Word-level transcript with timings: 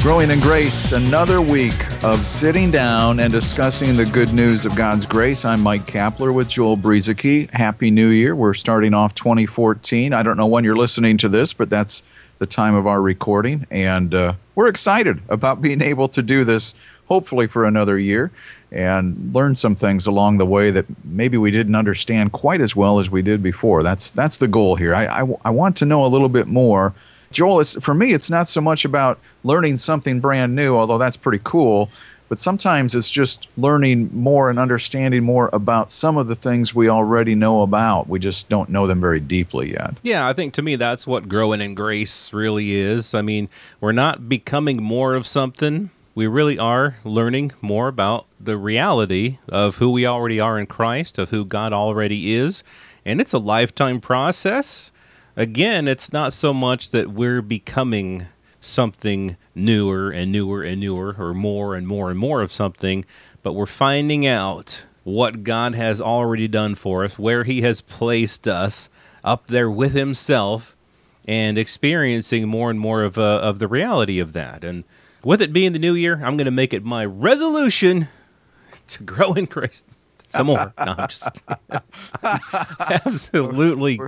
Growing 0.00 0.30
in 0.30 0.38
Grace, 0.38 0.92
another 0.92 1.42
week 1.42 1.74
of 2.04 2.24
sitting 2.24 2.70
down 2.70 3.18
and 3.18 3.32
discussing 3.32 3.96
the 3.96 4.06
good 4.06 4.32
news 4.32 4.64
of 4.64 4.76
God's 4.76 5.04
grace. 5.04 5.44
I'm 5.44 5.60
Mike 5.60 5.86
Kapler 5.86 6.32
with 6.32 6.48
Joel 6.48 6.76
Brueseke. 6.76 7.50
Happy 7.50 7.90
New 7.90 8.06
Year. 8.08 8.36
We're 8.36 8.54
starting 8.54 8.94
off 8.94 9.16
2014. 9.16 10.12
I 10.12 10.22
don't 10.22 10.36
know 10.36 10.46
when 10.46 10.62
you're 10.62 10.76
listening 10.76 11.18
to 11.18 11.28
this, 11.28 11.52
but 11.52 11.68
that's 11.68 12.04
the 12.38 12.46
time 12.46 12.76
of 12.76 12.86
our 12.86 13.02
recording. 13.02 13.66
And 13.72 14.14
uh, 14.14 14.34
we're 14.54 14.68
excited 14.68 15.20
about 15.28 15.60
being 15.60 15.82
able 15.82 16.08
to 16.10 16.22
do 16.22 16.44
this, 16.44 16.76
hopefully, 17.06 17.48
for 17.48 17.64
another 17.64 17.98
year 17.98 18.30
and 18.70 19.34
learn 19.34 19.56
some 19.56 19.74
things 19.74 20.06
along 20.06 20.38
the 20.38 20.46
way 20.46 20.70
that 20.70 20.86
maybe 21.04 21.36
we 21.36 21.50
didn't 21.50 21.74
understand 21.74 22.30
quite 22.30 22.60
as 22.60 22.76
well 22.76 23.00
as 23.00 23.10
we 23.10 23.20
did 23.20 23.42
before. 23.42 23.82
That's, 23.82 24.12
that's 24.12 24.38
the 24.38 24.48
goal 24.48 24.76
here. 24.76 24.94
I, 24.94 25.22
I, 25.22 25.26
I 25.46 25.50
want 25.50 25.76
to 25.78 25.84
know 25.84 26.04
a 26.04 26.08
little 26.08 26.28
bit 26.28 26.46
more 26.46 26.94
Joel, 27.30 27.60
it's, 27.60 27.74
for 27.82 27.94
me, 27.94 28.12
it's 28.12 28.30
not 28.30 28.48
so 28.48 28.60
much 28.60 28.84
about 28.84 29.18
learning 29.44 29.76
something 29.76 30.20
brand 30.20 30.54
new, 30.54 30.76
although 30.76 30.98
that's 30.98 31.16
pretty 31.16 31.40
cool. 31.44 31.90
But 32.28 32.38
sometimes 32.38 32.94
it's 32.94 33.08
just 33.08 33.48
learning 33.56 34.10
more 34.12 34.50
and 34.50 34.58
understanding 34.58 35.24
more 35.24 35.48
about 35.52 35.90
some 35.90 36.18
of 36.18 36.28
the 36.28 36.36
things 36.36 36.74
we 36.74 36.88
already 36.88 37.34
know 37.34 37.62
about. 37.62 38.08
We 38.08 38.18
just 38.18 38.48
don't 38.50 38.68
know 38.68 38.86
them 38.86 39.00
very 39.00 39.20
deeply 39.20 39.72
yet. 39.72 39.98
Yeah, 40.02 40.28
I 40.28 40.34
think 40.34 40.52
to 40.54 40.62
me 40.62 40.76
that's 40.76 41.06
what 41.06 41.28
growing 41.28 41.62
in 41.62 41.74
grace 41.74 42.32
really 42.32 42.74
is. 42.74 43.14
I 43.14 43.22
mean, 43.22 43.48
we're 43.80 43.92
not 43.92 44.28
becoming 44.28 44.82
more 44.82 45.14
of 45.14 45.26
something. 45.26 45.90
We 46.14 46.26
really 46.26 46.58
are 46.58 46.96
learning 47.04 47.52
more 47.62 47.88
about 47.88 48.26
the 48.38 48.58
reality 48.58 49.38
of 49.48 49.76
who 49.76 49.90
we 49.90 50.04
already 50.04 50.38
are 50.38 50.58
in 50.58 50.66
Christ, 50.66 51.16
of 51.16 51.30
who 51.30 51.44
God 51.44 51.72
already 51.72 52.34
is. 52.34 52.62
And 53.06 53.20
it's 53.22 53.32
a 53.32 53.38
lifetime 53.38 54.00
process 54.00 54.92
again, 55.38 55.86
it's 55.86 56.12
not 56.12 56.32
so 56.32 56.52
much 56.52 56.90
that 56.90 57.12
we're 57.12 57.40
becoming 57.40 58.26
something 58.60 59.36
newer 59.54 60.10
and 60.10 60.32
newer 60.32 60.62
and 60.62 60.80
newer 60.80 61.14
or 61.16 61.32
more 61.32 61.76
and 61.76 61.86
more 61.86 62.10
and 62.10 62.18
more 62.18 62.42
of 62.42 62.52
something, 62.52 63.04
but 63.42 63.52
we're 63.52 63.64
finding 63.64 64.26
out 64.26 64.84
what 65.04 65.44
God 65.44 65.76
has 65.76 66.00
already 66.00 66.48
done 66.48 66.74
for 66.74 67.04
us, 67.04 67.18
where 67.18 67.44
He 67.44 67.62
has 67.62 67.80
placed 67.80 68.48
us 68.48 68.90
up 69.22 69.46
there 69.46 69.70
with 69.70 69.92
Himself, 69.92 70.76
and 71.24 71.56
experiencing 71.56 72.48
more 72.48 72.68
and 72.70 72.80
more 72.80 73.04
of, 73.04 73.16
uh, 73.16 73.38
of 73.38 73.58
the 73.58 73.68
reality 73.68 74.18
of 74.18 74.32
that. 74.32 74.64
And 74.64 74.84
with 75.22 75.40
it 75.40 75.52
being 75.52 75.72
the 75.72 75.78
new 75.78 75.94
year, 75.94 76.14
I'm 76.14 76.36
going 76.36 76.46
to 76.46 76.50
make 76.50 76.72
it 76.74 76.84
my 76.84 77.04
resolution 77.04 78.08
to 78.88 79.02
grow 79.04 79.34
in 79.34 79.46
Christ 79.46 79.86
some 80.26 80.48
more. 80.48 80.72
No, 80.84 80.94
absolutely 82.90 84.00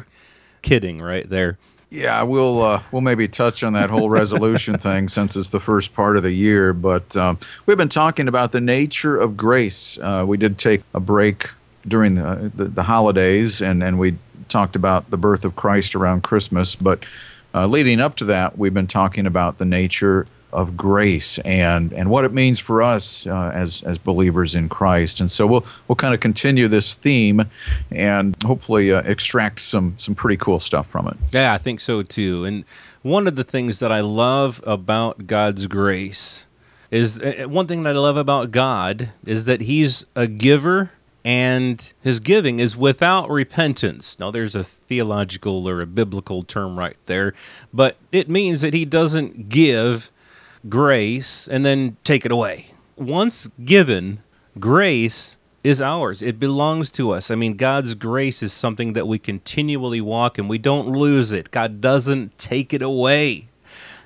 kidding 0.63 1.01
right 1.01 1.29
there. 1.29 1.59
Yeah, 1.91 2.23
we'll 2.23 2.63
uh, 2.63 2.83
we'll 2.93 3.03
maybe 3.03 3.27
touch 3.27 3.65
on 3.65 3.73
that 3.73 3.91
whole 3.91 4.09
resolution 4.09 4.79
thing 4.79 5.09
since 5.09 5.35
it's 5.35 5.51
the 5.51 5.59
first 5.59 5.93
part 5.93 6.17
of 6.17 6.23
the 6.23 6.31
year. 6.31 6.73
But 6.73 7.17
um, 7.17 7.39
we've 7.67 7.77
been 7.77 7.89
talking 7.89 8.29
about 8.29 8.53
the 8.53 8.61
nature 8.61 9.17
of 9.17 9.37
grace. 9.37 9.99
Uh, 9.99 10.25
we 10.27 10.37
did 10.37 10.57
take 10.57 10.83
a 10.95 11.01
break 11.01 11.51
during 11.89 12.15
the, 12.15 12.53
the, 12.55 12.65
the 12.67 12.83
holidays, 12.85 13.61
and 13.61 13.83
and 13.83 13.99
we 13.99 14.17
talked 14.49 14.77
about 14.77 15.11
the 15.11 15.17
birth 15.17 15.45
of 15.45 15.57
Christ 15.57 15.97
around 15.97 16.23
Christmas. 16.23 16.77
But 16.77 17.05
uh, 17.55 17.67
leading 17.67 18.01
up 18.01 18.17
to 18.17 18.25
that, 18.27 18.57
we've 18.57 18.75
been 18.75 18.87
talking 18.87 19.27
about 19.27 19.59
the 19.59 19.65
nature 19.65 20.29
of 20.53 20.77
grace 20.77 21.39
and 21.39 21.93
and 21.93 22.11
what 22.11 22.25
it 22.25 22.33
means 22.33 22.59
for 22.59 22.83
us 22.83 23.27
uh, 23.27 23.51
as 23.55 23.83
as 23.83 23.99
believers 23.99 24.55
in 24.55 24.69
Christ. 24.69 25.21
And 25.21 25.31
so 25.31 25.47
we'll 25.47 25.65
we'll 25.89 25.97
kind 25.97 26.15
of 26.15 26.21
continue 26.21 26.69
this 26.69 26.95
theme 26.95 27.47
and 27.91 28.41
hopefully 28.43 28.93
uh, 28.93 29.03
extract 29.03 29.61
some 29.61 29.95
some 29.97 30.15
pretty 30.15 30.37
cool 30.37 30.61
stuff 30.61 30.87
from 30.87 31.09
it. 31.09 31.17
Yeah, 31.33 31.53
I 31.53 31.59
think 31.59 31.81
so 31.81 32.03
too. 32.03 32.45
And 32.45 32.65
one 33.03 33.27
of 33.27 33.37
the 33.37 33.45
things 33.45 33.79
that 33.79 33.93
I 33.93 34.01
love 34.01 34.63
about 34.67 35.27
God's 35.27 35.67
grace 35.67 36.47
is 36.91 37.21
uh, 37.21 37.47
one 37.49 37.67
thing 37.67 37.83
that 37.85 37.95
I 37.95 37.99
love 37.99 38.17
about 38.17 38.51
God 38.51 39.11
is 39.27 39.45
that 39.45 39.63
he's 39.63 40.05
a 40.17 40.27
giver 40.27 40.91
and 41.25 41.93
his 42.01 42.21
giving 42.21 42.61
is 42.61 42.77
without 42.77 43.31
repentance. 43.31 44.19
Now, 44.19 44.31
there's 44.31 44.55
a 44.55 44.65
theological 44.65 45.69
or 45.69 45.81
a 45.81 45.87
biblical 45.87 46.43
term 46.43 46.79
right 46.79 46.97
there, 47.07 47.35
but 47.73 47.97
it 48.11 48.29
means 48.29 48.63
that 48.63 48.75
he 48.75 48.85
doesn't 48.85 49.49
give 49.49 50.11
grace 50.69 51.49
and 51.49 51.65
then 51.65 51.97
take 52.05 52.25
it 52.25 52.33
away. 52.33 52.67
Once 52.97 53.49
given, 53.65 54.21
grace 54.59 55.37
is 55.63 55.83
ours. 55.83 56.23
It 56.23 56.39
belongs 56.39 56.91
to 56.93 57.11
us. 57.11 57.31
I 57.31 57.35
mean, 57.35 57.57
God's 57.57 57.95
grace 57.95 58.43
is 58.43 58.53
something 58.53 58.95
that 58.95 59.07
we 59.07 59.19
continually 59.19 60.01
walk 60.01 60.39
and 60.39 60.49
we 60.49 60.59
don't 60.59 60.89
lose 60.89 61.33
it. 61.33 61.51
God 61.51 61.81
doesn't 61.81 62.39
take 62.39 62.73
it 62.73 62.83
away. 62.83 63.49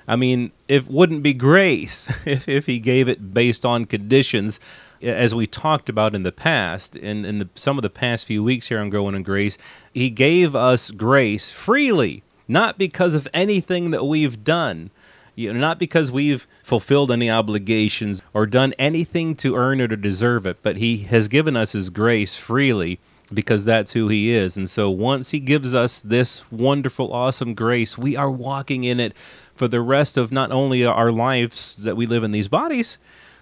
I 0.07 0.15
mean, 0.15 0.51
it 0.67 0.87
wouldn't 0.87 1.23
be 1.23 1.33
grace 1.33 2.07
if, 2.25 2.47
if 2.47 2.65
He 2.65 2.79
gave 2.79 3.07
it 3.07 3.33
based 3.33 3.65
on 3.65 3.85
conditions, 3.85 4.59
as 5.01 5.33
we 5.33 5.47
talked 5.47 5.89
about 5.89 6.15
in 6.15 6.23
the 6.23 6.31
past, 6.31 6.95
in, 6.95 7.25
in 7.25 7.39
the, 7.39 7.49
some 7.55 7.77
of 7.77 7.81
the 7.81 7.89
past 7.89 8.25
few 8.25 8.43
weeks 8.43 8.67
here 8.67 8.79
on 8.79 8.89
Growing 8.89 9.15
in 9.15 9.23
Grace. 9.23 9.57
He 9.93 10.09
gave 10.09 10.55
us 10.55 10.91
grace 10.91 11.49
freely, 11.49 12.23
not 12.47 12.77
because 12.77 13.13
of 13.13 13.27
anything 13.33 13.91
that 13.91 14.05
we've 14.05 14.43
done, 14.43 14.91
you 15.35 15.51
know, 15.51 15.59
not 15.59 15.77
because 15.77 16.11
we've 16.11 16.47
fulfilled 16.63 17.11
any 17.11 17.29
obligations 17.29 18.21
or 18.33 18.45
done 18.45 18.73
anything 18.79 19.35
to 19.37 19.55
earn 19.55 19.81
it 19.81 19.91
or 19.91 19.97
deserve 19.97 20.45
it, 20.45 20.57
but 20.61 20.77
He 20.77 20.99
has 20.99 21.27
given 21.27 21.55
us 21.55 21.73
His 21.73 21.89
grace 21.89 22.37
freely 22.37 22.99
because 23.33 23.65
that's 23.65 23.93
who 23.93 24.07
He 24.07 24.31
is. 24.31 24.55
And 24.55 24.69
so 24.69 24.89
once 24.89 25.31
He 25.31 25.39
gives 25.39 25.73
us 25.73 25.99
this 25.99 26.49
wonderful, 26.51 27.11
awesome 27.11 27.53
grace, 27.53 27.97
we 27.97 28.15
are 28.15 28.31
walking 28.31 28.83
in 28.83 28.99
it 28.99 29.13
for 29.53 29.67
the 29.67 29.81
rest 29.81 30.17
of 30.17 30.31
not 30.31 30.51
only 30.51 30.85
our 30.85 31.11
lives 31.11 31.75
that 31.77 31.97
we 31.97 32.05
live 32.05 32.23
in 32.23 32.31
these 32.31 32.47
bodies, 32.47 32.97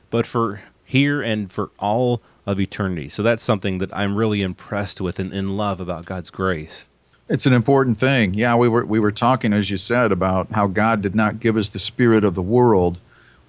but 0.09 0.25
for 0.25 0.61
here 0.83 1.21
and 1.21 1.51
for 1.51 1.71
all 1.79 2.21
of 2.45 2.59
eternity. 2.59 3.09
So 3.09 3.23
that's 3.23 3.43
something 3.43 3.77
that 3.79 3.95
I'm 3.95 4.15
really 4.15 4.41
impressed 4.41 5.01
with 5.01 5.19
and 5.19 5.33
in 5.33 5.57
love 5.57 5.79
about 5.79 6.05
God's 6.05 6.29
grace. 6.29 6.87
It's 7.29 7.45
an 7.45 7.53
important 7.53 7.97
thing. 7.97 8.33
Yeah, 8.33 8.55
we 8.55 8.67
were 8.67 8.85
we 8.85 8.99
were 8.99 9.11
talking 9.11 9.53
as 9.53 9.69
you 9.69 9.77
said 9.77 10.11
about 10.11 10.51
how 10.51 10.67
God 10.67 11.01
did 11.01 11.15
not 11.15 11.39
give 11.39 11.55
us 11.55 11.69
the 11.69 11.79
spirit 11.79 12.25
of 12.25 12.35
the 12.35 12.41
world 12.41 12.99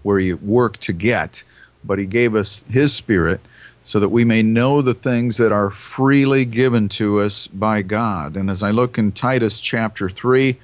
where 0.04 0.20
you 0.20 0.36
work 0.36 0.76
to 0.78 0.92
get, 0.92 1.42
but 1.82 1.98
he 1.98 2.06
gave 2.06 2.36
us 2.36 2.64
his 2.70 2.94
spirit 2.94 3.40
so 3.82 3.98
that 3.98 4.10
we 4.10 4.24
may 4.24 4.42
know 4.42 4.80
the 4.80 4.94
things 4.94 5.38
that 5.38 5.50
are 5.50 5.70
freely 5.70 6.44
given 6.44 6.88
to 6.88 7.20
us 7.20 7.48
by 7.48 7.82
God. 7.82 8.36
And 8.36 8.48
as 8.48 8.62
I 8.62 8.70
look 8.70 8.96
in 8.96 9.10
Titus 9.10 9.60
chapter 9.60 10.08
3, 10.08 10.56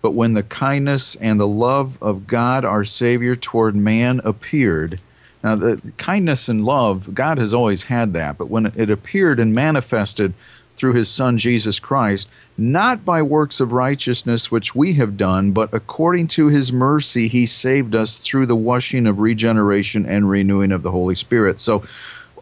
but 0.00 0.12
when 0.12 0.32
the 0.32 0.42
kindness 0.42 1.16
and 1.16 1.38
the 1.38 1.46
love 1.46 1.98
of 2.02 2.26
God 2.26 2.64
our 2.64 2.84
Savior 2.84 3.36
toward 3.36 3.76
man 3.76 4.22
appeared, 4.24 5.00
now 5.42 5.54
the 5.54 5.80
kindness 5.98 6.48
and 6.48 6.64
love, 6.64 7.14
God 7.14 7.36
has 7.36 7.52
always 7.52 7.84
had 7.84 8.14
that, 8.14 8.38
but 8.38 8.48
when 8.48 8.72
it 8.74 8.88
appeared 8.90 9.38
and 9.38 9.54
manifested 9.54 10.32
through 10.76 10.94
his 10.94 11.08
Son 11.08 11.38
Jesus 11.38 11.78
Christ, 11.78 12.28
not 12.58 13.04
by 13.04 13.22
works 13.22 13.60
of 13.60 13.72
righteousness 13.72 14.50
which 14.50 14.74
we 14.74 14.94
have 14.94 15.16
done, 15.16 15.52
but 15.52 15.72
according 15.72 16.28
to 16.28 16.48
his 16.48 16.72
mercy 16.72 17.28
he 17.28 17.46
saved 17.46 17.94
us 17.94 18.20
through 18.20 18.46
the 18.46 18.56
washing 18.56 19.06
of 19.06 19.18
regeneration 19.18 20.06
and 20.06 20.28
renewing 20.28 20.72
of 20.72 20.82
the 20.82 20.90
Holy 20.90 21.14
Spirit. 21.14 21.60
So 21.60 21.84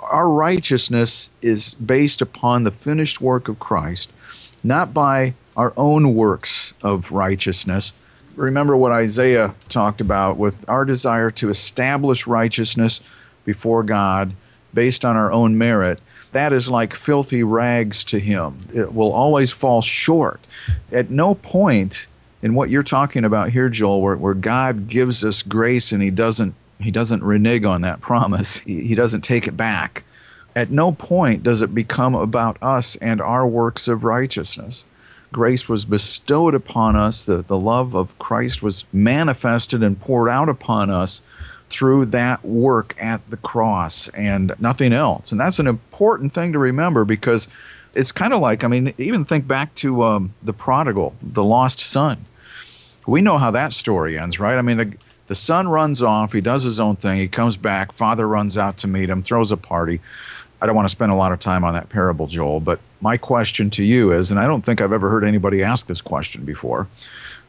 our 0.01 0.29
righteousness 0.29 1.31
is 1.41 1.75
based 1.75 2.21
upon 2.21 2.65
the 2.65 2.71
finished 2.71 3.21
work 3.21 3.49
of 3.49 3.59
Christ, 3.59 4.13
not 4.65 4.93
by 4.93 5.35
our 5.57 5.73
own 5.77 6.15
works 6.15 6.75
of 6.83 7.13
righteousness. 7.13 7.93
Remember 8.37 8.77
what 8.77 8.93
Isaiah 8.93 9.55
talked 9.69 10.01
about 10.01 10.39
with 10.39 10.65
our 10.69 10.85
desire 10.85 11.31
to 11.33 11.51
establish 11.51 12.27
righteousness 12.27 13.01
before 13.45 13.83
God 13.83 14.33
based 14.73 15.05
on 15.05 15.17
our 15.17 15.31
own 15.31 15.59
merit 15.59 16.01
that 16.33 16.53
is 16.53 16.69
like 16.69 16.95
filthy 16.95 17.43
rags 17.43 18.05
to 18.05 18.19
him. 18.19 18.67
It 18.75 18.95
will 18.95 19.13
always 19.13 19.51
fall 19.51 19.83
short. 19.83 20.41
At 20.91 21.11
no 21.11 21.35
point 21.35 22.07
in 22.43 22.55
what 22.55 22.71
you're 22.71 22.83
talking 22.83 23.25
about 23.25 23.51
here, 23.51 23.69
Joel, 23.69 24.03
where, 24.03 24.17
where 24.17 24.35
God 24.35 24.89
gives 24.89 25.25
us 25.25 25.43
grace 25.43 25.93
and 25.93 26.03
he 26.03 26.11
doesn't 26.11 26.55
he 26.81 26.91
doesn't 26.91 27.23
renege 27.23 27.65
on 27.65 27.83
that 27.83 28.01
promise. 28.01 28.59
He, 28.59 28.89
he 28.89 28.95
doesn't 28.95 29.21
take 29.21 29.47
it 29.47 29.57
back. 29.57 30.05
At 30.57 30.71
no 30.71 30.93
point 30.93 31.43
does 31.43 31.63
it 31.63 31.75
become 31.75 32.15
about 32.15 32.61
us 32.61 32.97
and 32.97 33.21
our 33.21 33.47
works 33.47 33.87
of 33.89 34.05
righteousness. 34.05 34.85
Grace 35.31 35.67
was 35.67 35.87
bestowed 35.87 36.55
upon 36.55 36.95
us, 36.95 37.25
the, 37.25 37.41
the 37.41 37.59
love 37.59 37.95
of 37.95 38.19
Christ 38.19 38.63
was 38.63 38.85
manifested 38.93 39.83
and 39.83 39.99
poured 39.99 40.29
out 40.29 40.51
upon 40.51 40.91
us 40.91 41.23
through 41.73 42.05
that 42.07 42.45
work 42.45 42.95
at 43.01 43.21
the 43.31 43.37
cross 43.39 44.09
and 44.09 44.55
nothing 44.59 44.93
else. 44.93 45.33
And 45.33 45.41
that's 45.41 45.59
an 45.59 45.67
important 45.67 46.35
thing 46.35 46.53
to 46.53 46.59
remember 46.59 47.05
because 47.07 47.49
it's 47.95 48.13
kind 48.13 48.35
of 48.35 48.41
like, 48.41 48.63
I 48.63 48.69
mean, 48.69 48.93
even 48.99 49.25
think 49.25 49.49
back 49.49 49.75
to 49.77 50.03
um, 50.03 50.35
the 50.43 50.53
prodigal, 50.53 51.15
the 51.23 51.43
lost 51.43 51.81
son. 51.81 52.27
We 53.07 53.23
know 53.23 53.39
how 53.39 53.51
that 53.53 53.73
story 53.73 54.19
ends, 54.19 54.39
right? 54.39 54.57
I 54.57 54.63
mean, 54.63 54.77
the, 54.77 54.93
the 55.27 55.35
son 55.35 55.67
runs 55.67 56.03
off, 56.03 56.33
he 56.33 56.43
does 56.43 56.63
his 56.63 56.79
own 56.79 56.97
thing, 56.97 57.19
he 57.19 57.27
comes 57.27 57.57
back, 57.57 57.93
father 57.93 58.29
runs 58.29 58.59
out 58.59 58.77
to 58.79 58.87
meet 58.87 59.09
him, 59.09 59.23
throws 59.23 59.51
a 59.51 59.57
party. 59.57 60.01
I 60.61 60.67
don't 60.67 60.77
want 60.77 60.87
to 60.87 60.93
spend 60.93 61.11
a 61.11 61.17
lot 61.17 61.33
of 61.33 61.41
time 61.41 61.65
on 61.65 61.75
that 61.75 61.89
parable, 61.89 62.27
Joel, 62.27 62.61
but 62.61 62.79
my 63.01 63.17
question 63.17 63.71
to 63.71 63.83
you 63.83 64.13
is, 64.13 64.31
and 64.31 64.39
I 64.39 64.47
don't 64.47 64.63
think 64.63 64.81
I've 64.81 64.93
ever 64.93 65.11
heard 65.11 65.25
anybody 65.25 65.63
ask 65.63 65.87
this 65.87 66.01
question 66.01 66.45
before 66.45 66.87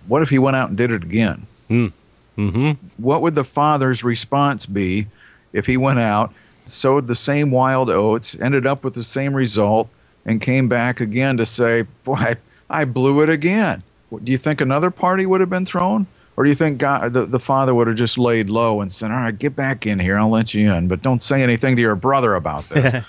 what 0.08 0.22
if 0.22 0.30
he 0.30 0.40
went 0.40 0.56
out 0.56 0.70
and 0.70 0.78
did 0.78 0.92
it 0.92 1.04
again? 1.04 1.48
Mm. 1.70 1.94
Mm-hmm. 2.38 2.88
What 2.98 3.22
would 3.22 3.36
the 3.36 3.44
father's 3.44 4.04
response 4.04 4.66
be 4.66 5.08
if 5.52 5.66
he 5.66 5.78
went 5.78 6.00
out, 6.00 6.34
sowed 6.66 7.08
the 7.08 7.16
same 7.16 7.52
wild 7.52 7.90
oats, 7.90 8.36
ended 8.42 8.66
up 8.66 8.84
with 8.84 8.96
the 8.96 9.04
same 9.04 9.36
result, 9.36 9.90
and 10.26 10.42
came 10.42 10.68
back 10.68 11.00
again 11.00 11.38
to 11.38 11.46
say, 11.46 11.84
Boy, 12.04 12.36
I, 12.70 12.86
blew 12.86 13.22
it 13.22 13.30
again? 13.30 13.84
Do 14.24 14.32
you 14.32 14.38
think 14.38 14.62
another 14.62 14.90
party 14.90 15.26
would 15.26 15.42
have 15.42 15.50
been 15.50 15.66
thrown? 15.66 16.08
Or 16.36 16.44
do 16.44 16.50
you 16.50 16.56
think 16.56 16.80
God, 16.80 17.14
the, 17.14 17.26
the 17.26 17.40
father 17.40 17.76
would 17.76 17.88
have 17.88 17.96
just 17.96 18.18
laid 18.18 18.50
low 18.50 18.82
and 18.82 18.92
said, 18.92 19.12
All 19.12 19.18
right, 19.18 19.38
get 19.38 19.56
back 19.56 19.86
in 19.86 20.00
here. 20.00 20.18
I'll 20.18 20.30
let 20.30 20.54
you 20.54 20.72
in, 20.72 20.88
but 20.88 21.02
don't 21.02 21.22
say 21.22 21.44
anything 21.44 21.76
to 21.76 21.82
your 21.82 21.96
brother 21.96 22.36
about 22.36 22.70
this? 22.70 23.06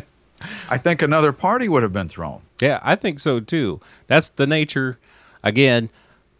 I 0.70 0.78
think 0.78 1.02
another 1.02 1.32
party 1.32 1.68
would 1.68 1.82
have 1.82 1.92
been 1.92 2.08
thrown. 2.08 2.42
Yeah, 2.60 2.80
I 2.82 2.96
think 2.96 3.20
so 3.20 3.40
too. 3.40 3.80
That's 4.06 4.30
the 4.30 4.46
nature, 4.46 4.98
again, 5.42 5.90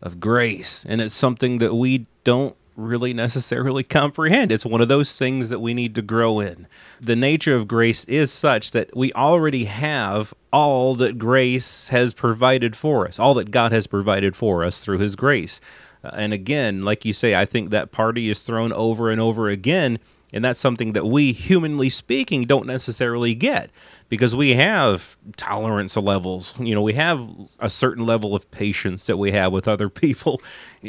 of 0.00 0.20
grace. 0.20 0.84
And 0.88 1.00
it's 1.00 1.14
something 1.14 1.58
that 1.58 1.74
we 1.74 2.06
don't 2.24 2.56
really 2.76 3.12
necessarily 3.12 3.82
comprehend. 4.00 4.52
It's 4.52 4.66
one 4.66 4.80
of 4.80 4.88
those 4.88 5.18
things 5.18 5.48
that 5.48 5.60
we 5.60 5.74
need 5.74 5.94
to 5.94 6.02
grow 6.02 6.40
in. 6.40 6.66
The 7.00 7.16
nature 7.16 7.54
of 7.54 7.68
grace 7.68 8.04
is 8.04 8.30
such 8.30 8.70
that 8.72 8.96
we 8.96 9.12
already 9.12 9.66
have 9.66 10.34
all 10.52 10.94
that 10.96 11.18
grace 11.18 11.88
has 11.88 12.14
provided 12.14 12.76
for 12.76 13.06
us, 13.06 13.18
all 13.18 13.34
that 13.34 13.50
God 13.50 13.72
has 13.72 13.86
provided 13.86 14.36
for 14.36 14.64
us 14.64 14.84
through 14.84 14.98
His 14.98 15.16
grace. 15.16 15.60
Uh, 16.04 16.10
and 16.14 16.32
again, 16.32 16.82
like 16.82 17.04
you 17.04 17.12
say, 17.12 17.34
I 17.34 17.44
think 17.44 17.70
that 17.70 17.92
party 17.92 18.30
is 18.30 18.40
thrown 18.40 18.72
over 18.72 19.10
and 19.10 19.20
over 19.20 19.48
again 19.48 19.98
and 20.32 20.44
that's 20.44 20.58
something 20.58 20.92
that 20.94 21.06
we, 21.06 21.32
humanly 21.32 21.90
speaking, 21.90 22.44
don't 22.44 22.66
necessarily 22.66 23.34
get 23.34 23.70
because 24.08 24.34
we 24.34 24.54
have 24.54 25.16
tolerance 25.36 25.96
levels. 25.96 26.54
You 26.58 26.74
know, 26.74 26.82
we 26.82 26.94
have 26.94 27.28
a 27.58 27.68
certain 27.68 28.06
level 28.06 28.34
of 28.34 28.50
patience 28.50 29.06
that 29.06 29.18
we 29.18 29.32
have 29.32 29.52
with 29.52 29.68
other 29.68 29.88
people 29.90 30.40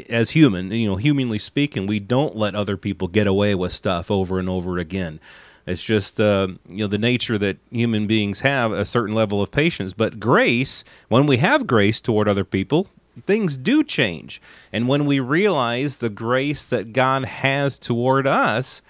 as 0.10 0.32
human. 0.32 0.72
You 0.72 0.88
know, 0.88 0.96
humanly 0.96 1.40
speaking, 1.40 1.88
we 1.88 2.00
don't 2.00 2.36
let 2.36 2.56
other 2.56 2.78
people 2.78 3.08
get 3.08 3.28
away 3.28 3.54
with 3.56 3.74
stuff 3.74 4.10
over 4.10 4.40
and 4.40 4.48
over 4.48 4.78
again. 4.78 5.20
It's 5.66 5.84
just 5.84 6.20
uh, 6.20 6.50
you 6.68 6.80
know 6.80 6.88
the 6.88 6.98
nature 6.98 7.38
that 7.38 7.58
human 7.72 8.06
beings 8.08 8.42
have 8.42 8.72
a 8.72 8.86
certain 8.86 9.16
level 9.16 9.42
of 9.42 9.52
patience. 9.52 9.94
But 9.94 10.20
grace, 10.20 10.84
when 11.08 11.26
we 11.26 11.38
have 11.38 11.68
grace 11.68 12.02
toward 12.02 12.28
other 12.28 12.44
people, 12.44 12.88
things 13.26 13.58
do 13.58 13.84
change. 13.84 14.42
And 14.72 14.88
when 14.88 15.06
we 15.06 15.20
realize 15.20 15.98
the 15.98 16.10
grace 16.10 16.68
that 16.68 16.94
God 16.94 17.26
has 17.26 17.80
toward 17.80 18.28
us, 18.28 18.82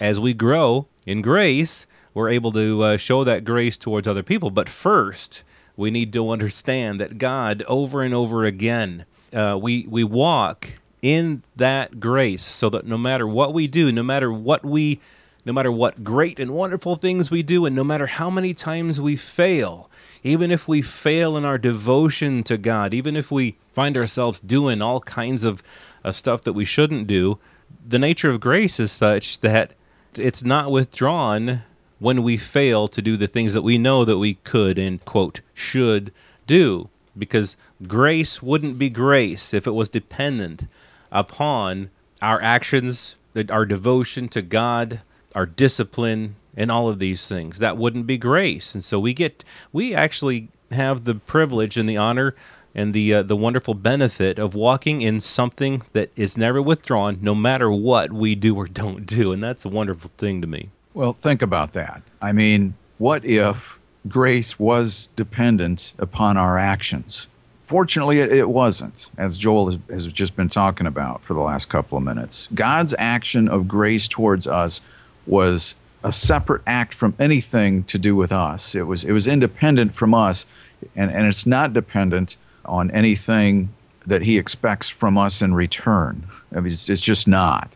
as 0.00 0.20
we 0.20 0.34
grow 0.34 0.86
in 1.06 1.22
grace, 1.22 1.86
we're 2.14 2.28
able 2.28 2.52
to 2.52 2.82
uh, 2.82 2.96
show 2.96 3.24
that 3.24 3.44
grace 3.44 3.76
towards 3.76 4.08
other 4.08 4.22
people. 4.22 4.50
But 4.50 4.68
first, 4.68 5.42
we 5.76 5.90
need 5.90 6.12
to 6.12 6.30
understand 6.30 7.00
that 7.00 7.18
God, 7.18 7.62
over 7.68 8.02
and 8.02 8.12
over 8.12 8.44
again, 8.44 9.04
uh, 9.32 9.58
we 9.60 9.86
we 9.88 10.04
walk 10.04 10.68
in 11.00 11.42
that 11.54 12.00
grace, 12.00 12.42
so 12.44 12.68
that 12.70 12.86
no 12.86 12.98
matter 12.98 13.26
what 13.26 13.54
we 13.54 13.68
do, 13.68 13.92
no 13.92 14.02
matter 14.02 14.32
what 14.32 14.64
we, 14.64 15.00
no 15.44 15.52
matter 15.52 15.70
what 15.70 16.02
great 16.02 16.40
and 16.40 16.50
wonderful 16.50 16.96
things 16.96 17.30
we 17.30 17.42
do, 17.42 17.64
and 17.64 17.76
no 17.76 17.84
matter 17.84 18.06
how 18.08 18.28
many 18.28 18.52
times 18.52 19.00
we 19.00 19.14
fail, 19.14 19.88
even 20.24 20.50
if 20.50 20.66
we 20.66 20.82
fail 20.82 21.36
in 21.36 21.44
our 21.44 21.58
devotion 21.58 22.42
to 22.42 22.58
God, 22.58 22.92
even 22.92 23.14
if 23.14 23.30
we 23.30 23.56
find 23.72 23.96
ourselves 23.96 24.40
doing 24.40 24.82
all 24.82 25.00
kinds 25.02 25.44
of, 25.44 25.62
of 26.02 26.16
stuff 26.16 26.42
that 26.42 26.54
we 26.54 26.64
shouldn't 26.64 27.06
do, 27.06 27.38
the 27.86 27.98
nature 27.98 28.30
of 28.30 28.40
grace 28.40 28.80
is 28.80 28.90
such 28.90 29.38
that 29.40 29.72
it's 30.16 30.44
not 30.44 30.70
withdrawn 30.70 31.62
when 31.98 32.22
we 32.22 32.36
fail 32.36 32.88
to 32.88 33.02
do 33.02 33.16
the 33.16 33.26
things 33.26 33.54
that 33.54 33.62
we 33.62 33.78
know 33.78 34.04
that 34.04 34.18
we 34.18 34.34
could 34.34 34.78
and 34.78 35.04
quote 35.04 35.40
should 35.54 36.12
do. 36.46 36.88
Because 37.16 37.56
grace 37.86 38.40
wouldn't 38.40 38.78
be 38.78 38.90
grace 38.90 39.52
if 39.52 39.66
it 39.66 39.72
was 39.72 39.88
dependent 39.88 40.64
upon 41.10 41.90
our 42.22 42.40
actions 42.42 43.16
our 43.50 43.64
devotion 43.64 44.28
to 44.28 44.42
God 44.42 45.00
our 45.34 45.46
discipline 45.46 46.34
and 46.56 46.70
all 46.70 46.88
of 46.88 46.98
these 46.98 47.28
things. 47.28 47.58
That 47.58 47.76
wouldn't 47.76 48.06
be 48.06 48.18
grace. 48.18 48.74
And 48.74 48.82
so 48.82 48.98
we 48.98 49.14
get 49.14 49.44
we 49.72 49.94
actually 49.94 50.48
have 50.72 51.04
the 51.04 51.14
privilege 51.14 51.76
and 51.76 51.88
the 51.88 51.96
honor 51.96 52.34
and 52.78 52.94
the 52.94 53.12
uh, 53.12 53.22
the 53.24 53.36
wonderful 53.36 53.74
benefit 53.74 54.38
of 54.38 54.54
walking 54.54 55.00
in 55.00 55.18
something 55.18 55.82
that 55.92 56.10
is 56.14 56.38
never 56.38 56.62
withdrawn, 56.62 57.18
no 57.20 57.34
matter 57.34 57.70
what 57.70 58.12
we 58.12 58.36
do 58.36 58.54
or 58.54 58.68
don't 58.68 59.04
do, 59.04 59.32
and 59.32 59.42
that's 59.42 59.64
a 59.64 59.68
wonderful 59.68 60.10
thing 60.16 60.40
to 60.40 60.46
me. 60.46 60.70
Well, 60.94 61.12
think 61.12 61.42
about 61.42 61.72
that. 61.72 62.02
I 62.22 62.30
mean, 62.30 62.74
what 62.98 63.24
if 63.24 63.80
grace 64.06 64.58
was 64.58 65.08
dependent 65.16 65.92
upon 65.98 66.36
our 66.36 66.56
actions? 66.56 67.26
Fortunately, 67.64 68.20
it, 68.20 68.48
wasn't, 68.48 69.10
as 69.18 69.36
Joel 69.36 69.66
has, 69.66 69.78
has 69.90 70.06
just 70.06 70.34
been 70.34 70.48
talking 70.48 70.86
about 70.86 71.22
for 71.22 71.34
the 71.34 71.40
last 71.40 71.68
couple 71.68 71.98
of 71.98 72.04
minutes. 72.04 72.48
God's 72.54 72.94
action 72.96 73.46
of 73.46 73.68
grace 73.68 74.08
towards 74.08 74.46
us 74.46 74.80
was 75.26 75.74
a 76.02 76.10
separate 76.10 76.62
act 76.66 76.94
from 76.94 77.14
anything 77.18 77.84
to 77.84 77.98
do 77.98 78.16
with 78.16 78.32
us. 78.32 78.74
It 78.74 78.86
was 78.86 79.04
it 79.04 79.12
was 79.12 79.26
independent 79.26 79.94
from 79.94 80.14
us, 80.14 80.46
and, 80.94 81.10
and 81.10 81.26
it's 81.26 81.44
not 81.44 81.72
dependent 81.72 82.36
on 82.68 82.90
anything 82.90 83.70
that 84.06 84.22
he 84.22 84.38
expects 84.38 84.88
from 84.88 85.18
us 85.18 85.42
in 85.42 85.54
return. 85.54 86.26
I 86.52 86.60
mean, 86.60 86.72
it's, 86.72 86.88
it's 86.88 87.02
just 87.02 87.28
not. 87.28 87.72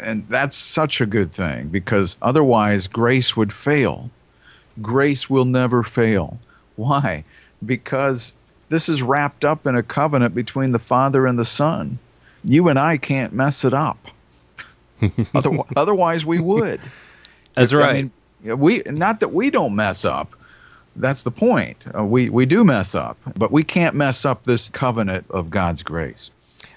And 0.00 0.28
that's 0.28 0.56
such 0.56 1.00
a 1.00 1.06
good 1.06 1.32
thing 1.32 1.68
because 1.68 2.16
otherwise 2.20 2.86
grace 2.86 3.36
would 3.36 3.52
fail. 3.52 4.10
Grace 4.80 5.30
will 5.30 5.44
never 5.44 5.82
fail. 5.82 6.38
Why? 6.76 7.24
Because 7.64 8.32
this 8.68 8.88
is 8.88 9.02
wrapped 9.02 9.44
up 9.44 9.66
in 9.66 9.76
a 9.76 9.82
covenant 9.82 10.34
between 10.34 10.72
the 10.72 10.78
Father 10.78 11.26
and 11.26 11.38
the 11.38 11.44
Son. 11.44 11.98
You 12.44 12.68
and 12.68 12.78
I 12.78 12.96
can't 12.96 13.32
mess 13.32 13.64
it 13.64 13.74
up. 13.74 14.08
otherwise, 15.34 15.68
otherwise, 15.76 16.26
we 16.26 16.40
would. 16.40 16.80
That's 17.54 17.72
right. 17.72 17.90
I 17.90 17.92
mean, 17.94 18.58
we 18.58 18.82
not 18.86 19.20
that 19.20 19.28
we 19.28 19.50
don't 19.50 19.74
mess 19.74 20.04
up, 20.04 20.34
that's 20.96 21.22
the 21.22 21.30
point. 21.30 21.86
Uh, 21.96 22.04
we, 22.04 22.28
we 22.28 22.46
do 22.46 22.64
mess 22.64 22.94
up, 22.94 23.16
but 23.34 23.50
we 23.50 23.64
can't 23.64 23.94
mess 23.94 24.24
up 24.24 24.44
this 24.44 24.70
covenant 24.70 25.26
of 25.30 25.50
God's 25.50 25.82
grace. 25.82 26.30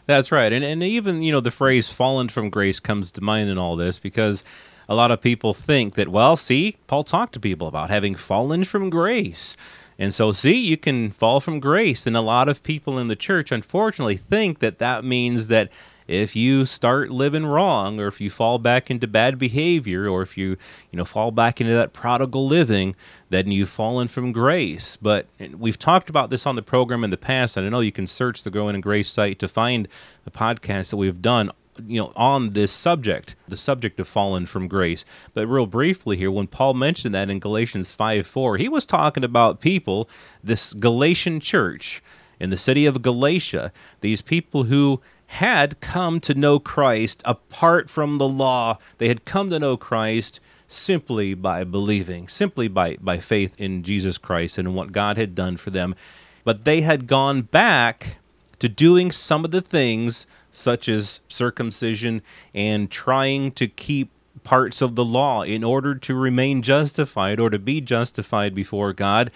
That's 0.06 0.32
right. 0.32 0.54
And, 0.54 0.64
and 0.64 0.84
even, 0.84 1.22
you 1.22 1.32
know, 1.32 1.40
the 1.40 1.52
phrase 1.52 1.90
fallen 1.90 2.30
from 2.30 2.50
grace 2.50 2.80
comes 2.80 3.12
to 3.12 3.22
mind 3.22 3.50
in 3.50 3.58
all 3.58 3.76
this 3.76 4.00
because 4.00 4.44
a 4.88 4.96
lot 4.96 5.12
of 5.12 5.22
people 5.22 5.54
think 5.54 5.96
that, 5.96 6.10
well, 6.10 6.38
see, 6.38 6.78
Paul 6.88 7.04
talked 7.04 7.34
to 7.34 7.40
people 7.40 7.68
about 7.68 7.90
having 7.90 8.16
fallen 8.16 8.64
from 8.64 8.90
grace. 8.90 9.58
And 9.98 10.14
so, 10.14 10.32
see, 10.32 10.54
you 10.54 10.78
can 10.78 11.12
fall 11.12 11.40
from 11.40 11.60
grace. 11.60 12.06
And 12.06 12.16
a 12.16 12.22
lot 12.22 12.50
of 12.50 12.62
people 12.62 13.00
in 13.00 13.08
the 13.08 13.16
church, 13.16 13.52
unfortunately, 13.52 14.18
think 14.18 14.60
that 14.60 14.78
that 14.80 15.04
means 15.04 15.48
that 15.48 15.70
if 16.08 16.36
you 16.36 16.66
start 16.66 17.10
living 17.10 17.46
wrong 17.46 18.00
or 18.00 18.08
if 18.08 18.22
you 18.22 18.30
fall 18.30 18.60
back 18.60 18.92
into 18.92 19.08
bad 19.08 19.40
behavior 19.40 20.08
or 20.08 20.22
if 20.22 20.38
you 20.38 20.58
you 20.92 20.98
know 20.98 21.06
fall 21.06 21.32
back 21.32 21.60
into 21.60 21.74
that 21.74 21.94
prodigal 21.94 22.46
living 22.48 22.96
then 23.30 23.52
you've 23.52 23.70
fallen 23.70 24.08
from 24.08 24.32
grace. 24.32 24.98
But 24.98 25.28
we've 25.58 25.80
talked 25.80 26.10
about 26.10 26.30
this 26.30 26.46
on 26.46 26.56
the 26.56 26.62
program 26.62 27.04
in 27.04 27.10
the 27.10 27.18
past 27.18 27.58
and 27.58 27.66
i 27.66 27.70
know 27.70 27.80
you 27.80 27.92
can 27.92 28.08
search 28.08 28.44
the 28.44 28.52
growing 28.52 28.76
in 28.76 28.82
grace 28.82 29.10
site 29.10 29.40
to 29.40 29.48
find 29.48 29.88
the 30.24 30.32
podcast 30.32 30.92
that 30.92 30.98
we've 30.98 31.22
done 31.22 31.52
you 31.86 32.00
know 32.00 32.14
on 32.16 32.52
this 32.52 32.72
subject 32.72 33.36
the 33.48 33.58
subject 33.58 34.00
of 34.00 34.08
fallen 34.08 34.46
from 34.46 34.68
grace. 34.68 35.06
But 35.34 35.48
real 35.48 35.66
briefly 35.66 36.18
here 36.18 36.32
when 36.32 36.48
paul 36.48 36.74
mentioned 36.74 37.16
that 37.16 37.30
in 37.30 37.40
galatians 37.40 37.92
5 37.92 38.28
4 38.28 38.58
he 38.58 38.70
was 38.70 38.86
talking 38.86 39.24
about 39.24 39.60
people 39.60 40.10
this 40.44 40.74
galatian 40.74 41.40
church 41.40 42.02
in 42.40 42.50
the 42.50 42.58
city 42.58 42.86
of 42.86 43.02
galatia 43.02 43.72
these 44.02 44.22
people 44.22 44.66
who 44.66 45.02
had 45.28 45.80
come 45.82 46.20
to 46.22 46.34
know 46.34 46.60
Christ 46.60 47.22
apart 47.26 47.90
from 47.90 48.18
the 48.18 48.28
law. 48.28 48.78
They 48.98 49.08
had 49.08 49.26
come 49.26 49.50
to 49.50 49.60
know 49.60 49.78
Christ 49.78 50.40
simply 50.68 51.34
by 51.34 51.64
believing, 51.64 52.28
simply 52.28 52.68
by, 52.68 52.98
by 53.00 53.20
faith 53.20 53.56
in 53.60 53.84
Jesus 53.84 54.18
Christ 54.18 54.58
and 54.58 54.76
what 54.76 54.92
God 54.92 55.18
had 55.18 55.36
done 55.36 55.58
for 55.58 55.70
them. 55.70 55.96
But 56.44 56.66
they 56.66 56.82
had 56.82 57.08
gone 57.08 57.42
back 57.44 58.18
to 58.60 58.70
doing 58.70 59.12
some 59.12 59.44
of 59.44 59.52
the 59.52 59.62
things, 59.62 60.26
such 60.52 60.88
as 60.88 61.20
circumcision 61.28 62.22
and 62.54 62.90
trying 62.90 63.52
to 63.54 63.68
keep 63.68 64.10
parts 64.44 64.82
of 64.82 64.96
the 64.96 65.06
law 65.06 65.42
in 65.42 65.64
order 65.64 65.96
to 65.96 66.16
remain 66.16 66.62
justified 66.62 67.40
or 67.40 67.50
to 67.50 67.60
be 67.60 67.82
justified 67.82 68.54
before 68.54 68.94
God. 68.94 69.32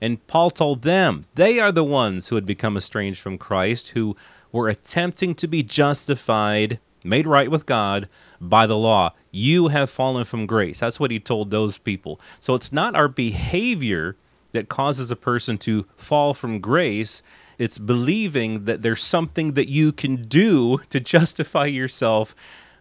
And 0.00 0.24
Paul 0.26 0.50
told 0.50 0.82
them 0.82 1.26
they 1.34 1.58
are 1.58 1.72
the 1.72 1.84
ones 1.84 2.28
who 2.28 2.36
had 2.36 2.46
become 2.46 2.76
estranged 2.76 3.20
from 3.20 3.38
Christ, 3.38 3.90
who 3.90 4.16
were 4.52 4.68
attempting 4.68 5.34
to 5.34 5.48
be 5.48 5.62
justified 5.62 6.78
made 7.04 7.26
right 7.26 7.50
with 7.50 7.66
God 7.66 8.08
by 8.40 8.66
the 8.66 8.76
law. 8.76 9.14
You 9.30 9.68
have 9.68 9.90
fallen 9.90 10.24
from 10.24 10.46
grace. 10.46 10.80
That's 10.80 11.00
what 11.00 11.10
he 11.10 11.18
told 11.18 11.50
those 11.50 11.78
people. 11.78 12.20
So 12.40 12.54
it's 12.54 12.72
not 12.72 12.94
our 12.94 13.08
behavior 13.08 14.16
that 14.52 14.68
causes 14.68 15.10
a 15.10 15.16
person 15.16 15.58
to 15.58 15.86
fall 15.96 16.34
from 16.34 16.60
grace. 16.60 17.22
It's 17.58 17.78
believing 17.78 18.64
that 18.66 18.82
there's 18.82 19.02
something 19.02 19.54
that 19.54 19.68
you 19.68 19.92
can 19.92 20.24
do 20.24 20.78
to 20.90 21.00
justify 21.00 21.66
yourself, 21.66 22.34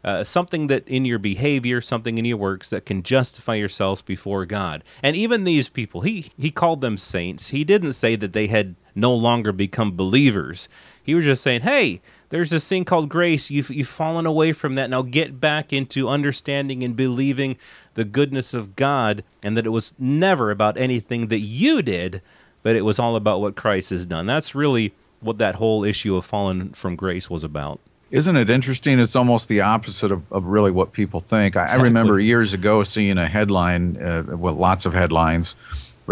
uh, 0.04 0.24
something 0.24 0.68
that 0.68 0.88
in 0.88 1.06
your 1.06 1.20
behavior, 1.20 1.80
something 1.80 2.18
in 2.18 2.26
your 2.26 2.38
works 2.38 2.70
that 2.70 2.86
can 2.86 3.04
justify 3.04 3.56
yourselves 3.56 4.02
before 4.02 4.46
God. 4.46 4.84
And 5.02 5.16
even 5.16 5.46
these 5.46 5.70
people, 5.70 6.02
he, 6.02 6.32
he 6.38 6.52
called 6.52 6.82
them 6.82 6.98
saints. 6.98 7.50
He 7.50 7.64
didn't 7.64 7.94
say 7.94 8.16
that 8.18 8.34
they 8.34 8.48
had 8.48 8.76
no 8.94 9.14
longer 9.14 9.54
become 9.54 9.96
believers. 9.96 10.68
He 11.04 11.16
was 11.16 11.26
just 11.26 11.44
saying, 11.44 11.62
hey, 11.62 12.02
there's 12.30 12.50
this 12.50 12.68
thing 12.68 12.86
called 12.86 13.10
grace. 13.10 13.52
You've, 13.52 13.70
you've 13.70 13.88
fallen 13.88 14.26
away 14.26 14.54
from 14.54 14.76
that. 14.76 14.90
Now 14.90 15.02
get 15.02 15.40
back 15.40 15.74
into 15.74 16.08
understanding 16.08 16.84
and 16.84 16.96
believing 16.96 17.58
the 17.94 18.06
goodness 18.06 18.54
of 18.54 18.76
God 18.76 19.24
and 19.44 19.58
that 19.58 19.66
it 19.66 19.70
was 19.70 19.94
never 20.00 20.50
about 20.52 20.78
anything 20.78 21.28
that 21.28 21.40
you 21.40 21.82
did, 21.82 22.22
but 22.64 22.76
it 22.76 22.84
was 22.84 23.00
all 23.00 23.16
about 23.16 23.42
what 23.42 23.56
Christ 23.56 23.90
has 23.90 24.06
done. 24.06 24.26
That's 24.26 24.56
really 24.56 24.94
what 25.20 25.38
that 25.38 25.56
whole 25.56 25.84
issue 25.84 26.16
of 26.16 26.26
fallen 26.26 26.70
from 26.70 26.96
grace 26.96 27.30
was 27.30 27.44
about. 27.44 27.80
Isn't 28.12 28.36
it 28.36 28.50
interesting? 28.50 29.00
It's 29.00 29.16
almost 29.16 29.48
the 29.48 29.62
opposite 29.62 30.12
of, 30.12 30.24
of 30.32 30.46
really 30.46 30.72
what 30.72 30.92
people 30.92 31.22
think. 31.22 31.56
I, 31.56 31.64
exactly. 31.64 31.82
I 31.82 31.88
remember 31.88 32.20
years 32.20 32.54
ago 32.54 32.84
seeing 32.84 33.18
a 33.18 33.28
headline, 33.28 34.02
uh, 34.02 34.24
well, 34.36 34.54
lots 34.54 34.86
of 34.86 34.94
headlines 34.94 35.56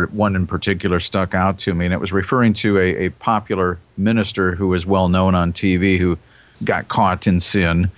one 0.07 0.35
in 0.35 0.47
particular 0.47 0.99
stuck 0.99 1.33
out 1.33 1.57
to 1.59 1.73
me, 1.73 1.85
and 1.85 1.93
it 1.93 1.99
was 1.99 2.11
referring 2.11 2.53
to 2.55 2.77
a, 2.77 3.05
a 3.05 3.09
popular 3.09 3.79
minister 3.97 4.55
who 4.55 4.67
was 4.67 4.85
well 4.85 5.09
known 5.09 5.35
on 5.35 5.53
TV 5.53 5.97
who 5.97 6.17
got 6.63 6.87
caught 6.87 7.27
in 7.27 7.39
sin. 7.39 7.91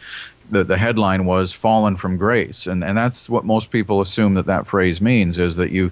The, 0.49 0.63
the 0.63 0.77
headline 0.77 1.25
was 1.25 1.53
"Fallen 1.53 1.95
from 1.95 2.17
Grace," 2.17 2.67
and 2.67 2.83
and 2.83 2.97
that's 2.97 3.29
what 3.29 3.45
most 3.45 3.71
people 3.71 4.01
assume 4.01 4.33
that 4.35 4.45
that 4.47 4.67
phrase 4.67 5.01
means 5.01 5.39
is 5.39 5.55
that 5.55 5.71
you 5.71 5.91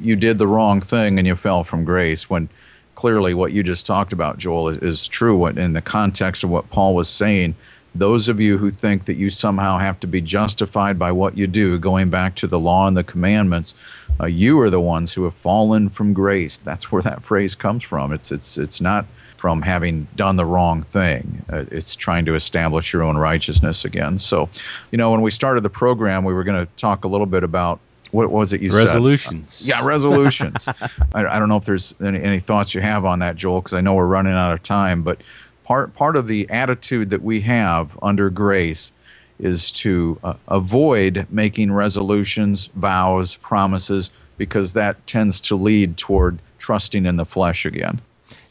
you 0.00 0.16
did 0.16 0.38
the 0.38 0.46
wrong 0.46 0.80
thing 0.80 1.18
and 1.18 1.26
you 1.26 1.36
fell 1.36 1.64
from 1.64 1.84
grace. 1.84 2.28
When 2.28 2.48
clearly 2.94 3.34
what 3.34 3.52
you 3.52 3.62
just 3.62 3.86
talked 3.86 4.12
about, 4.12 4.38
Joel, 4.38 4.68
is, 4.68 4.78
is 4.78 5.06
true. 5.06 5.36
What 5.36 5.58
in 5.58 5.72
the 5.72 5.82
context 5.82 6.44
of 6.44 6.50
what 6.50 6.70
Paul 6.70 6.94
was 6.94 7.08
saying, 7.08 7.54
those 7.94 8.28
of 8.28 8.40
you 8.40 8.58
who 8.58 8.70
think 8.70 9.04
that 9.04 9.14
you 9.14 9.30
somehow 9.30 9.78
have 9.78 10.00
to 10.00 10.06
be 10.06 10.20
justified 10.20 10.98
by 10.98 11.12
what 11.12 11.38
you 11.38 11.46
do, 11.46 11.78
going 11.78 12.10
back 12.10 12.34
to 12.36 12.46
the 12.46 12.58
law 12.58 12.88
and 12.88 12.96
the 12.96 13.04
commandments, 13.04 13.74
uh, 14.20 14.26
you 14.26 14.58
are 14.60 14.70
the 14.70 14.80
ones 14.80 15.12
who 15.12 15.24
have 15.24 15.34
fallen 15.34 15.88
from 15.88 16.12
grace. 16.12 16.58
That's 16.58 16.90
where 16.90 17.02
that 17.02 17.22
phrase 17.22 17.54
comes 17.54 17.84
from. 17.84 18.12
It's 18.12 18.32
it's 18.32 18.58
it's 18.58 18.80
not 18.80 19.06
from 19.36 19.60
having 19.60 20.08
done 20.16 20.36
the 20.36 20.46
wrong 20.46 20.82
thing. 20.82 21.44
Uh, 21.52 21.64
it's 21.70 21.94
trying 21.94 22.24
to 22.24 22.34
establish 22.34 22.92
your 22.92 23.02
own 23.02 23.16
righteousness 23.18 23.84
again. 23.84 24.18
So, 24.18 24.48
you 24.90 24.96
know, 24.96 25.10
when 25.10 25.20
we 25.20 25.30
started 25.30 25.62
the 25.62 25.68
program, 25.68 26.24
we 26.24 26.32
were 26.32 26.44
going 26.44 26.64
to 26.64 26.72
talk 26.76 27.04
a 27.04 27.08
little 27.08 27.26
bit 27.26 27.42
about 27.42 27.78
what 28.10 28.30
was 28.30 28.54
it 28.54 28.62
you 28.62 28.70
resolutions. 28.70 29.52
said? 29.52 29.72
Uh, 29.72 29.76
yeah, 29.76 29.84
resolutions. 29.84 30.66
I, 31.14 31.26
I, 31.26 31.38
don't 31.38 31.50
know 31.50 31.56
if 31.56 31.64
there's 31.66 31.94
any, 32.02 32.22
any 32.22 32.40
thoughts 32.40 32.74
you 32.74 32.80
have 32.80 33.04
on 33.04 33.18
that, 33.18 33.36
Joel, 33.36 33.60
because 33.60 33.74
I 33.74 33.82
know 33.82 33.94
we're 33.94 34.06
running 34.06 34.32
out 34.32 34.52
of 34.52 34.62
time. 34.62 35.02
But 35.02 35.20
part 35.64 35.94
part 35.94 36.16
of 36.16 36.28
the 36.28 36.48
attitude 36.50 37.10
that 37.10 37.22
we 37.22 37.40
have 37.40 37.98
under 38.02 38.30
grace 38.30 38.92
is 39.38 39.72
to 39.72 40.18
uh, 40.22 40.34
avoid 40.46 41.26
making 41.28 41.72
resolutions, 41.72 42.70
vows, 42.74 43.36
promises, 43.36 44.10
because 44.36 44.74
that 44.74 45.04
tends 45.06 45.40
to 45.40 45.56
lead 45.56 45.96
toward 45.96 46.38
trusting 46.58 47.04
in 47.04 47.16
the 47.16 47.26
flesh 47.26 47.66
again. 47.66 48.00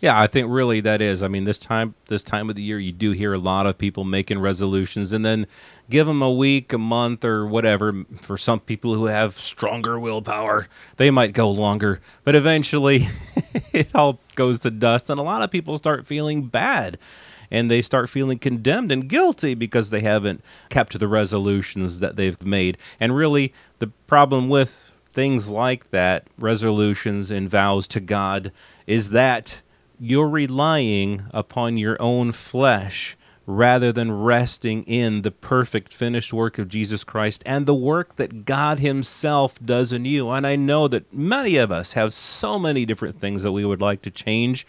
Yeah, 0.03 0.19
I 0.19 0.27
think 0.27 0.49
really 0.51 0.81
that 0.81 1.01
is. 1.01 1.23
I 1.23 1.29
mean, 1.29 1.45
this 1.45 1.57
time 1.57 1.95
this 2.07 2.25
time 2.25 2.49
of 2.49 2.57
the 2.57 2.61
year, 2.61 2.77
you 2.77 2.91
do 2.91 3.11
hear 3.11 3.31
a 3.31 3.37
lot 3.37 3.65
of 3.65 3.77
people 3.77 4.03
making 4.03 4.37
resolutions, 4.39 5.13
and 5.13 5.25
then 5.25 5.47
give 5.89 6.07
them 6.07 6.21
a 6.21 6.29
week, 6.29 6.73
a 6.73 6.77
month, 6.77 7.23
or 7.23 7.47
whatever. 7.47 8.03
For 8.19 8.37
some 8.37 8.59
people 8.59 8.93
who 8.95 9.05
have 9.05 9.33
stronger 9.35 9.97
willpower, 9.97 10.67
they 10.97 11.09
might 11.09 11.31
go 11.31 11.49
longer, 11.49 12.01
but 12.25 12.35
eventually, 12.35 13.07
it 13.71 13.95
all 13.95 14.19
goes 14.35 14.59
to 14.59 14.71
dust, 14.71 15.09
and 15.09 15.21
a 15.21 15.23
lot 15.23 15.41
of 15.41 15.51
people 15.51 15.77
start 15.77 16.05
feeling 16.05 16.47
bad 16.47 16.99
and 17.49 17.71
they 17.71 17.81
start 17.81 18.09
feeling 18.09 18.39
condemned 18.39 18.91
and 18.91 19.07
guilty 19.07 19.53
because 19.53 19.89
they 19.89 20.01
haven't 20.01 20.43
kept 20.69 20.99
the 20.99 21.07
resolutions 21.07 21.99
that 21.99 22.17
they've 22.17 22.43
made. 22.43 22.77
And 22.99 23.15
really, 23.15 23.53
the 23.79 23.87
problem 24.07 24.49
with 24.49 24.91
things 25.13 25.47
like 25.47 25.91
that, 25.91 26.27
resolutions 26.37 27.31
and 27.31 27.49
vows 27.49 27.87
to 27.89 28.01
God, 28.01 28.51
is 28.85 29.11
that 29.11 29.61
you're 30.03 30.29
relying 30.29 31.23
upon 31.33 31.77
your 31.77 31.99
own 32.01 32.31
flesh 32.31 33.15
rather 33.45 33.91
than 33.91 34.11
resting 34.11 34.83
in 34.83 35.21
the 35.21 35.31
perfect 35.31 35.93
finished 35.93 36.33
work 36.33 36.57
of 36.57 36.69
Jesus 36.69 37.03
Christ 37.03 37.43
and 37.45 37.65
the 37.65 37.73
work 37.73 38.15
that 38.17 38.45
God 38.45 38.79
Himself 38.79 39.57
does 39.63 39.91
in 39.91 40.05
you. 40.05 40.29
And 40.29 40.47
I 40.47 40.55
know 40.55 40.87
that 40.87 41.13
many 41.13 41.57
of 41.57 41.71
us 41.71 41.93
have 41.93 42.13
so 42.13 42.57
many 42.57 42.85
different 42.85 43.19
things 43.19 43.43
that 43.43 43.51
we 43.51 43.65
would 43.65 43.81
like 43.81 44.01
to 44.03 44.11
change 44.11 44.65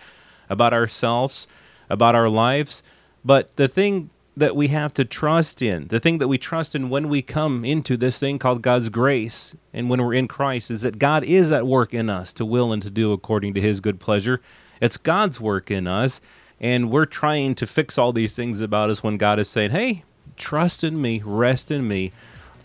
about 0.48 0.72
ourselves 0.72 1.46
about 1.88 2.14
our 2.14 2.28
lives. 2.28 2.82
But 3.24 3.56
the 3.56 3.68
thing 3.68 4.10
that 4.36 4.56
we 4.56 4.68
have 4.68 4.92
to 4.94 5.04
trust 5.04 5.62
in, 5.62 5.88
the 5.88 6.00
thing 6.00 6.18
that 6.18 6.28
we 6.28 6.38
trust 6.38 6.74
in 6.74 6.90
when 6.90 7.08
we 7.08 7.22
come 7.22 7.64
into 7.64 7.96
this 7.96 8.18
thing 8.18 8.38
called 8.38 8.62
God's 8.62 8.88
grace 8.88 9.54
and 9.72 9.88
when 9.88 10.02
we're 10.02 10.14
in 10.14 10.28
Christ, 10.28 10.70
is 10.70 10.82
that 10.82 10.98
God 10.98 11.24
is 11.24 11.52
at 11.52 11.66
work 11.66 11.94
in 11.94 12.10
us 12.10 12.32
to 12.34 12.44
will 12.44 12.72
and 12.72 12.82
to 12.82 12.90
do 12.90 13.12
according 13.12 13.54
to 13.54 13.60
His 13.60 13.80
good 13.80 14.00
pleasure. 14.00 14.40
It's 14.84 14.98
God's 14.98 15.40
work 15.40 15.70
in 15.70 15.86
us, 15.86 16.20
and 16.60 16.90
we're 16.90 17.06
trying 17.06 17.54
to 17.54 17.66
fix 17.66 17.96
all 17.96 18.12
these 18.12 18.36
things 18.36 18.60
about 18.60 18.90
us 18.90 19.02
when 19.02 19.16
God 19.16 19.38
is 19.38 19.48
saying, 19.48 19.70
Hey, 19.70 20.04
trust 20.36 20.84
in 20.84 21.00
me, 21.00 21.22
rest 21.24 21.70
in 21.70 21.88
me. 21.88 22.12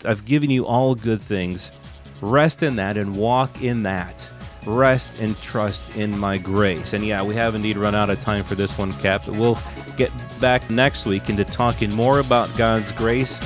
I've 0.04 0.26
given 0.26 0.50
you 0.50 0.66
all 0.66 0.94
good 0.94 1.22
things. 1.22 1.72
Rest 2.20 2.62
in 2.62 2.76
that 2.76 2.98
and 2.98 3.16
walk 3.16 3.62
in 3.62 3.84
that 3.84 4.30
rest 4.66 5.18
and 5.18 5.40
trust 5.40 5.96
in 5.96 6.18
my 6.18 6.36
grace. 6.36 6.92
And 6.92 7.06
yeah, 7.06 7.22
we 7.22 7.34
have 7.36 7.54
indeed 7.54 7.78
run 7.78 7.94
out 7.94 8.10
of 8.10 8.20
time 8.20 8.44
for 8.44 8.54
this 8.54 8.76
one, 8.76 8.92
Cap. 8.92 9.22
But 9.24 9.36
we'll 9.36 9.58
get 9.96 10.12
back 10.42 10.68
next 10.68 11.06
week 11.06 11.30
into 11.30 11.46
talking 11.46 11.90
more 11.90 12.18
about 12.18 12.54
God's 12.54 12.92
grace. 12.92 13.38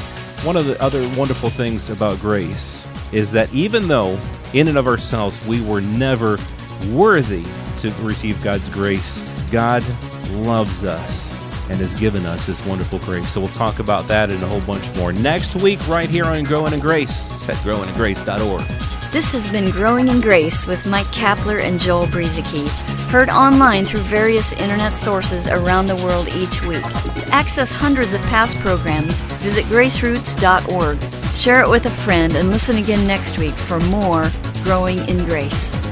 One 0.42 0.56
of 0.56 0.66
the 0.66 0.82
other 0.82 1.00
wonderful 1.16 1.48
things 1.48 1.90
about 1.90 2.18
grace 2.18 2.84
is 3.12 3.30
that 3.30 3.54
even 3.54 3.86
though 3.86 4.18
in 4.52 4.66
and 4.66 4.76
of 4.76 4.88
ourselves 4.88 5.46
we 5.46 5.60
were 5.62 5.80
never 5.80 6.38
worthy 6.90 7.44
to 7.78 7.90
receive 8.02 8.42
God's 8.42 8.68
grace, 8.68 9.20
God 9.50 9.84
loves 10.32 10.84
us 10.84 11.32
and 11.70 11.78
has 11.78 11.98
given 11.98 12.26
us 12.26 12.46
His 12.46 12.64
wonderful 12.66 12.98
grace. 13.00 13.28
So 13.28 13.40
we'll 13.40 13.48
talk 13.50 13.78
about 13.78 14.06
that 14.08 14.30
and 14.30 14.42
a 14.42 14.46
whole 14.46 14.60
bunch 14.62 14.84
more 14.96 15.12
next 15.12 15.56
week, 15.56 15.86
right 15.88 16.08
here 16.08 16.24
on 16.24 16.44
Growing 16.44 16.72
in 16.72 16.80
Grace 16.80 17.48
at 17.48 17.56
growingingrace.org. 17.56 18.62
This 19.12 19.30
has 19.32 19.48
been 19.48 19.70
Growing 19.70 20.08
in 20.08 20.20
Grace 20.20 20.66
with 20.66 20.86
Mike 20.86 21.06
Kapler 21.06 21.60
and 21.60 21.78
Joel 21.78 22.06
Brueseke, 22.06 22.68
heard 23.10 23.28
online 23.28 23.84
through 23.84 24.00
various 24.00 24.52
internet 24.54 24.92
sources 24.92 25.46
around 25.46 25.86
the 25.86 25.96
world 25.96 26.28
each 26.28 26.62
week. 26.64 26.82
To 26.82 27.28
access 27.30 27.72
hundreds 27.72 28.12
of 28.12 28.20
past 28.22 28.58
programs, 28.58 29.20
visit 29.40 29.64
graceroots.org. 29.66 31.00
Share 31.36 31.62
it 31.62 31.70
with 31.70 31.86
a 31.86 31.90
friend 31.90 32.34
and 32.34 32.50
listen 32.50 32.76
again 32.76 33.06
next 33.06 33.38
week 33.38 33.54
for 33.54 33.78
more 33.80 34.30
Growing 34.64 34.98
in 35.08 35.24
Grace. 35.26 35.83